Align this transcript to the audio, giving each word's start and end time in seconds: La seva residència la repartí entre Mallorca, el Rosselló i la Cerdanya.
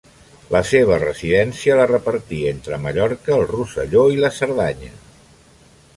La 0.53 0.61
seva 0.69 0.95
residència 1.03 1.75
la 1.81 1.85
repartí 1.91 2.39
entre 2.53 2.81
Mallorca, 2.87 3.35
el 3.39 3.45
Rosselló 3.53 4.07
i 4.15 4.19
la 4.25 4.33
Cerdanya. 4.43 4.91